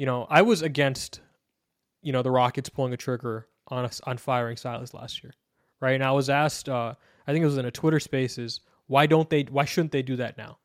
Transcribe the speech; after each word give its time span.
you 0.00 0.06
know, 0.06 0.26
I 0.30 0.40
was 0.40 0.62
against, 0.62 1.20
you 2.00 2.10
know, 2.10 2.22
the 2.22 2.30
Rockets 2.30 2.70
pulling 2.70 2.94
a 2.94 2.96
trigger 2.96 3.48
on 3.68 3.84
us 3.84 4.00
on 4.04 4.16
firing 4.16 4.56
Silas 4.56 4.94
last 4.94 5.22
year, 5.22 5.34
right? 5.78 5.92
And 5.92 6.02
I 6.02 6.12
was 6.12 6.30
asked, 6.30 6.70
uh, 6.70 6.94
I 7.26 7.32
think 7.32 7.42
it 7.42 7.46
was 7.46 7.58
in 7.58 7.66
a 7.66 7.70
Twitter 7.70 8.00
Spaces, 8.00 8.62
why 8.86 9.04
don't 9.04 9.28
they? 9.28 9.42
Why 9.42 9.66
shouldn't 9.66 9.92
they 9.92 10.00
do 10.00 10.16
that 10.16 10.38
now? 10.38 10.56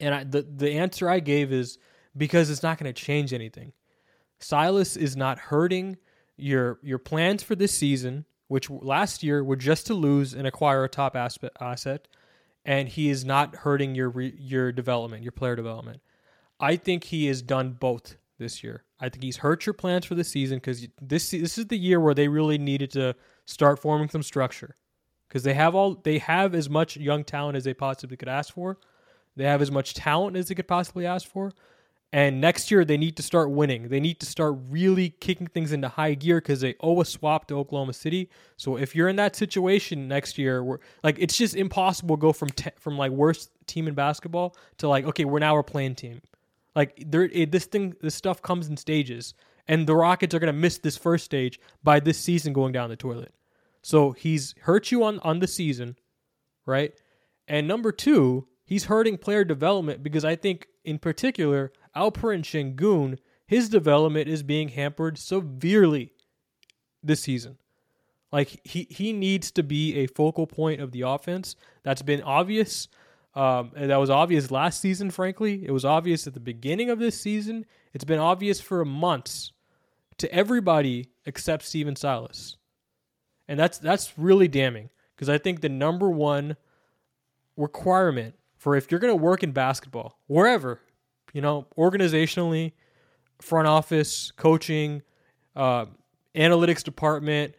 And 0.00 0.12
I, 0.12 0.24
the 0.24 0.42
the 0.42 0.72
answer 0.72 1.08
I 1.08 1.20
gave 1.20 1.52
is 1.52 1.78
because 2.16 2.50
it's 2.50 2.64
not 2.64 2.78
going 2.78 2.92
to 2.92 3.00
change 3.00 3.32
anything. 3.32 3.72
Silas 4.40 4.96
is 4.96 5.16
not 5.16 5.38
hurting 5.38 5.96
your 6.36 6.80
your 6.82 6.98
plans 6.98 7.44
for 7.44 7.54
this 7.54 7.78
season, 7.78 8.24
which 8.48 8.68
last 8.68 9.22
year 9.22 9.44
were 9.44 9.54
just 9.54 9.86
to 9.86 9.94
lose 9.94 10.34
and 10.34 10.48
acquire 10.48 10.82
a 10.82 10.88
top 10.88 11.14
asset, 11.14 12.08
and 12.64 12.88
he 12.88 13.08
is 13.08 13.24
not 13.24 13.54
hurting 13.54 13.94
your 13.94 14.20
your 14.20 14.72
development, 14.72 15.22
your 15.22 15.30
player 15.30 15.54
development. 15.54 16.00
I 16.58 16.76
think 16.76 17.04
he 17.04 17.26
has 17.26 17.42
done 17.42 17.72
both 17.72 18.16
this 18.38 18.62
year. 18.64 18.84
I 19.00 19.08
think 19.08 19.22
he's 19.22 19.38
hurt 19.38 19.66
your 19.66 19.74
plans 19.74 20.06
for 20.06 20.14
the 20.14 20.24
season 20.24 20.58
because 20.58 20.86
this 21.00 21.30
this 21.30 21.58
is 21.58 21.66
the 21.66 21.76
year 21.76 22.00
where 22.00 22.14
they 22.14 22.28
really 22.28 22.58
needed 22.58 22.90
to 22.92 23.14
start 23.44 23.78
forming 23.78 24.08
some 24.08 24.22
structure 24.22 24.74
because 25.28 25.42
they 25.42 25.54
have 25.54 25.74
all 25.74 25.94
they 25.94 26.18
have 26.18 26.54
as 26.54 26.70
much 26.70 26.96
young 26.96 27.24
talent 27.24 27.56
as 27.56 27.64
they 27.64 27.74
possibly 27.74 28.16
could 28.16 28.28
ask 28.28 28.54
for. 28.54 28.78
They 29.36 29.44
have 29.44 29.60
as 29.60 29.70
much 29.70 29.94
talent 29.94 30.36
as 30.36 30.48
they 30.48 30.54
could 30.54 30.68
possibly 30.68 31.04
ask 31.04 31.28
for. 31.28 31.52
And 32.12 32.40
next 32.40 32.70
year 32.70 32.84
they 32.84 32.96
need 32.96 33.16
to 33.16 33.22
start 33.22 33.50
winning. 33.50 33.88
They 33.88 34.00
need 34.00 34.20
to 34.20 34.26
start 34.26 34.54
really 34.70 35.10
kicking 35.10 35.48
things 35.48 35.72
into 35.72 35.88
high 35.88 36.14
gear 36.14 36.40
because 36.40 36.60
they 36.60 36.74
owe 36.80 37.00
a 37.00 37.04
swap 37.04 37.48
to 37.48 37.58
Oklahoma 37.58 37.92
City. 37.92 38.30
So 38.56 38.76
if 38.76 38.94
you're 38.94 39.08
in 39.08 39.16
that 39.16 39.36
situation 39.36 40.08
next 40.08 40.38
year, 40.38 40.64
where 40.64 40.80
like 41.02 41.16
it's 41.18 41.36
just 41.36 41.54
impossible 41.54 42.16
to 42.16 42.20
go 42.20 42.32
from 42.32 42.48
te- 42.50 42.70
from 42.78 42.96
like 42.96 43.12
worst 43.12 43.50
team 43.66 43.88
in 43.88 43.94
basketball 43.94 44.56
to 44.78 44.88
like 44.88 45.04
okay, 45.04 45.26
we're 45.26 45.40
now 45.40 45.54
we're 45.54 45.62
playing 45.62 45.96
team. 45.96 46.22
Like 46.76 47.02
there, 47.06 47.24
it, 47.24 47.50
this 47.50 47.64
thing, 47.64 47.94
this 48.02 48.14
stuff 48.14 48.42
comes 48.42 48.68
in 48.68 48.76
stages, 48.76 49.34
and 49.66 49.86
the 49.86 49.96
Rockets 49.96 50.34
are 50.34 50.38
gonna 50.38 50.52
miss 50.52 50.78
this 50.78 50.96
first 50.96 51.24
stage 51.24 51.58
by 51.82 51.98
this 51.98 52.18
season 52.18 52.52
going 52.52 52.72
down 52.72 52.90
the 52.90 52.96
toilet. 52.96 53.34
So 53.82 54.12
he's 54.12 54.54
hurt 54.60 54.92
you 54.92 55.02
on 55.02 55.18
on 55.20 55.40
the 55.40 55.48
season, 55.48 55.96
right? 56.66 56.92
And 57.48 57.66
number 57.66 57.92
two, 57.92 58.46
he's 58.64 58.84
hurting 58.84 59.16
player 59.18 59.42
development 59.42 60.02
because 60.02 60.24
I 60.24 60.36
think 60.36 60.66
in 60.84 60.98
particular 60.98 61.72
Alperen 61.96 62.42
Sengun, 62.42 63.18
his 63.46 63.70
development 63.70 64.28
is 64.28 64.42
being 64.42 64.68
hampered 64.68 65.16
severely 65.16 66.12
this 67.02 67.22
season. 67.22 67.56
Like 68.30 68.60
he 68.64 68.86
he 68.90 69.14
needs 69.14 69.50
to 69.52 69.62
be 69.62 69.96
a 69.96 70.08
focal 70.08 70.46
point 70.46 70.82
of 70.82 70.92
the 70.92 71.02
offense. 71.02 71.56
That's 71.84 72.02
been 72.02 72.22
obvious. 72.22 72.88
Um, 73.36 73.70
and 73.76 73.90
that 73.90 73.98
was 73.98 74.10
obvious 74.10 74.50
last 74.50 74.80
season. 74.80 75.10
Frankly, 75.10 75.64
it 75.64 75.70
was 75.70 75.84
obvious 75.84 76.26
at 76.26 76.34
the 76.34 76.40
beginning 76.40 76.90
of 76.90 76.98
this 76.98 77.20
season. 77.20 77.66
It's 77.92 78.04
been 78.04 78.18
obvious 78.18 78.60
for 78.60 78.84
months 78.84 79.52
to 80.18 80.32
everybody 80.32 81.10
except 81.26 81.64
Stephen 81.64 81.94
Silas, 81.94 82.56
and 83.46 83.60
that's 83.60 83.78
that's 83.78 84.18
really 84.18 84.48
damning 84.48 84.88
because 85.14 85.28
I 85.28 85.38
think 85.38 85.60
the 85.60 85.68
number 85.68 86.10
one 86.10 86.56
requirement 87.56 88.34
for 88.56 88.74
if 88.74 88.90
you're 88.90 89.00
going 89.00 89.12
to 89.12 89.22
work 89.22 89.42
in 89.42 89.52
basketball, 89.52 90.18
wherever 90.26 90.80
you 91.36 91.42
know, 91.42 91.66
organizationally, 91.76 92.72
front 93.42 93.68
office, 93.68 94.30
coaching, 94.38 95.02
uh, 95.54 95.84
analytics 96.34 96.82
department, 96.82 97.54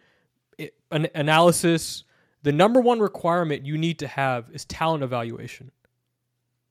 an 0.90 1.08
analysis. 1.14 2.04
The 2.48 2.54
number 2.54 2.80
one 2.80 3.02
requirement 3.02 3.66
you 3.66 3.78
need 3.78 4.00
to 4.00 4.08
have 4.08 4.50
is 4.54 4.64
talent 4.64 5.04
evaluation. 5.04 5.70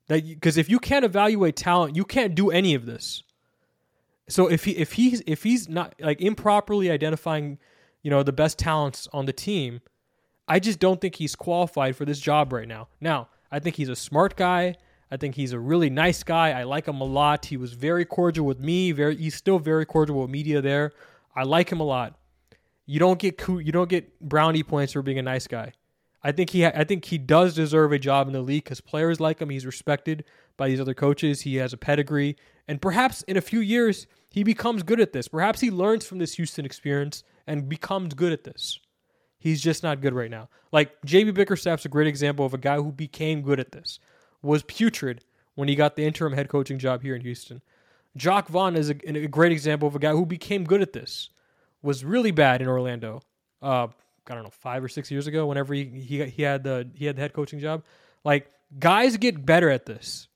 That 0.06 0.27
because 0.27 0.56
if 0.56 0.70
you 0.70 0.78
can't 0.78 1.05
evaluate 1.05 1.55
talent, 1.55 1.94
you 1.96 2.06
can't 2.06 2.34
do 2.34 2.50
any 2.50 2.72
of 2.72 2.86
this. 2.86 3.22
So 4.27 4.47
if 4.47 4.64
he 4.64 4.70
if 4.70 4.94
he's 4.94 5.22
if 5.27 5.42
he's 5.42 5.69
not 5.69 5.94
like 6.00 6.22
improperly 6.22 6.91
identifying, 6.91 7.58
you 8.02 8.10
know, 8.10 8.22
the 8.22 8.32
best 8.32 8.58
talents 8.58 9.06
on 9.12 9.27
the 9.27 9.34
team, 9.34 9.82
I 10.48 10.60
just 10.60 10.78
don't 10.78 10.98
think 10.98 11.16
he's 11.16 11.36
qualified 11.36 11.94
for 11.94 12.06
this 12.06 12.20
job 12.20 12.54
right 12.54 12.66
now. 12.66 12.88
Now, 12.98 13.28
I 13.53 13.59
think 13.59 13.76
he's 13.76 13.91
a 13.91 13.97
smart 13.97 14.34
guy. 14.34 14.76
I 15.10 15.19
think 15.19 15.34
he's 15.34 15.53
a 15.53 15.60
really 15.60 15.91
nice 15.91 16.22
guy. 16.22 16.59
I 16.59 16.62
like 16.62 16.88
him 16.88 17.03
a 17.03 17.04
lot. 17.04 17.44
He 17.44 17.59
was 17.59 17.75
very 17.75 18.06
cordial 18.06 18.47
with 18.47 18.60
me. 18.60 18.92
Very, 18.92 19.15
he's 19.15 19.34
still 19.34 19.59
very 19.59 19.84
cordial 19.84 20.22
with 20.22 20.31
media 20.31 20.62
there. 20.62 20.94
I 21.34 21.42
like 21.42 21.70
him 21.70 21.81
a 21.81 21.84
lot. 21.84 22.19
You 22.86 23.00
don't 23.00 23.19
get 23.19 23.42
you 23.48 23.72
don't 23.72 23.88
get 23.88 24.20
brownie 24.20 24.62
points 24.62 24.92
for 24.92 25.02
being 25.02 25.19
a 25.19 25.22
nice 25.22 25.47
guy. 25.47 25.72
I 26.22 26.32
think 26.32 26.50
he 26.50 26.64
I 26.64 26.84
think 26.84 27.04
he 27.04 27.19
does 27.19 27.54
deserve 27.54 27.92
a 27.92 27.98
job 27.98 28.26
in 28.26 28.32
the 28.32 28.41
league 28.41 28.64
because 28.64 28.80
players 28.80 29.20
like 29.20 29.41
him. 29.41 29.50
He's 29.50 29.66
respected 29.66 30.24
by 30.56 30.69
these 30.69 30.80
other 30.80 30.94
coaches. 30.94 31.42
He 31.42 31.56
has 31.56 31.72
a 31.72 31.76
pedigree, 31.76 32.36
and 32.66 32.80
perhaps 32.80 33.22
in 33.22 33.36
a 33.36 33.41
few 33.41 33.60
years 33.60 34.06
he 34.30 34.42
becomes 34.42 34.82
good 34.82 35.00
at 35.00 35.12
this. 35.12 35.28
Perhaps 35.28 35.60
he 35.60 35.70
learns 35.70 36.06
from 36.06 36.19
this 36.19 36.34
Houston 36.34 36.64
experience 36.64 37.22
and 37.47 37.69
becomes 37.69 38.14
good 38.14 38.32
at 38.32 38.44
this. 38.44 38.80
He's 39.38 39.60
just 39.60 39.82
not 39.82 40.00
good 40.00 40.14
right 40.14 40.30
now. 40.30 40.48
Like 40.72 41.00
JB 41.03 41.34
Bickerstaff's 41.34 41.84
a 41.84 41.88
great 41.88 42.08
example 42.08 42.44
of 42.44 42.54
a 42.54 42.58
guy 42.58 42.76
who 42.76 42.92
became 42.92 43.42
good 43.42 43.60
at 43.60 43.72
this 43.72 43.98
was 44.42 44.62
putrid 44.64 45.24
when 45.54 45.68
he 45.68 45.74
got 45.74 45.97
the 45.97 46.04
interim 46.04 46.32
head 46.32 46.48
coaching 46.48 46.78
job 46.78 47.03
here 47.03 47.14
in 47.14 47.22
Houston. 47.22 47.62
Jacque 48.16 48.48
Vaughn 48.48 48.76
is 48.76 48.91
a, 48.91 48.97
a 49.06 49.28
great 49.28 49.53
example 49.53 49.86
of 49.88 49.94
a 49.94 49.98
guy 49.98 50.12
who 50.12 50.24
became 50.24 50.64
good 50.64 50.80
at 50.80 50.92
this. 50.92 51.30
Was 51.86 52.04
really 52.04 52.32
bad 52.32 52.60
in 52.60 52.66
Orlando. 52.66 53.22
Uh, 53.62 53.86
I 54.28 54.34
don't 54.34 54.42
know, 54.42 54.50
five 54.50 54.82
or 54.82 54.88
six 54.88 55.08
years 55.08 55.28
ago. 55.28 55.47
Whenever 55.47 55.72
he 55.72 55.84
he, 55.84 56.24
he 56.24 56.42
had 56.42 56.64
the 56.64 56.91
he 56.94 57.04
had 57.06 57.14
the 57.14 57.20
head 57.22 57.32
coaching 57.32 57.60
job, 57.60 57.84
like 58.24 58.50
guys 58.80 59.16
get 59.16 59.47
better 59.47 59.70
at 59.70 59.86
this. 59.86 60.26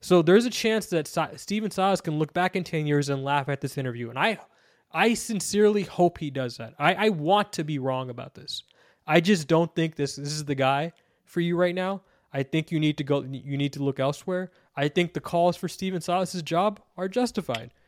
So 0.00 0.22
there's 0.22 0.46
a 0.46 0.50
chance 0.50 0.86
that 0.86 1.06
si- 1.06 1.36
Stephen 1.36 1.70
Silas 1.70 2.00
can 2.00 2.18
look 2.18 2.32
back 2.32 2.56
in 2.56 2.64
ten 2.64 2.86
years 2.86 3.10
and 3.10 3.22
laugh 3.22 3.50
at 3.50 3.60
this 3.60 3.76
interview, 3.76 4.08
and 4.08 4.18
I 4.18 4.38
I 4.92 5.12
sincerely 5.12 5.82
hope 5.82 6.16
he 6.16 6.30
does 6.30 6.56
that. 6.56 6.72
I, 6.78 6.94
I 6.94 7.08
want 7.10 7.52
to 7.52 7.64
be 7.64 7.78
wrong 7.78 8.08
about 8.08 8.34
this. 8.34 8.62
I 9.06 9.20
just 9.20 9.46
don't 9.46 9.74
think 9.74 9.96
this 9.96 10.16
this 10.16 10.32
is 10.32 10.46
the 10.46 10.54
guy 10.54 10.92
for 11.26 11.42
you 11.42 11.54
right 11.58 11.74
now. 11.74 12.00
I 12.32 12.44
think 12.44 12.72
you 12.72 12.80
need 12.80 12.96
to 12.96 13.04
go. 13.04 13.22
You 13.24 13.58
need 13.58 13.74
to 13.74 13.82
look 13.82 14.00
elsewhere. 14.00 14.52
I 14.74 14.88
think 14.88 15.12
the 15.12 15.20
calls 15.20 15.58
for 15.58 15.68
Stephen 15.68 16.00
Silas's 16.00 16.42
job 16.42 16.80
are 16.96 17.08
justified. 17.08 17.74